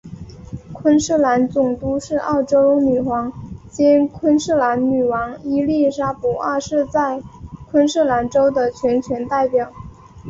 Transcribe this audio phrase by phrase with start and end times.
[0.73, 3.31] 昆士兰总督是澳洲女皇
[3.69, 7.21] 兼昆士兰女王伊利沙伯二世在
[7.69, 9.71] 昆士兰州的全权代表。